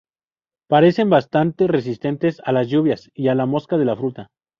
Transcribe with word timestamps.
Parecen 0.67 1.11
bastante 1.11 1.67
resistentes 1.67 2.41
a 2.43 2.51
las 2.51 2.67
lluvias 2.69 3.11
y 3.13 3.27
a 3.27 3.35
la 3.35 3.45
mosca 3.45 3.77
de 3.77 3.85
la 3.85 3.95
fruta. 3.95 4.31